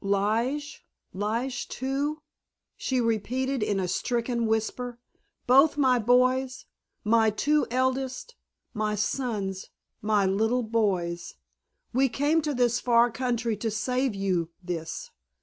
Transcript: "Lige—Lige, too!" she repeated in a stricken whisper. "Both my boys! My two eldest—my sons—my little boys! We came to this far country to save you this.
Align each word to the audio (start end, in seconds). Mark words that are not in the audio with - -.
"Lige—Lige, 0.03 1.67
too!" 1.69 2.23
she 2.75 2.99
repeated 2.99 3.61
in 3.61 3.79
a 3.79 3.87
stricken 3.87 4.47
whisper. 4.47 4.97
"Both 5.45 5.77
my 5.77 5.99
boys! 5.99 6.65
My 7.03 7.29
two 7.29 7.67
eldest—my 7.69 8.95
sons—my 8.95 10.25
little 10.25 10.63
boys! 10.63 11.35
We 11.93 12.09
came 12.09 12.41
to 12.41 12.55
this 12.55 12.79
far 12.79 13.11
country 13.11 13.55
to 13.57 13.69
save 13.69 14.15
you 14.15 14.49
this. 14.63 15.11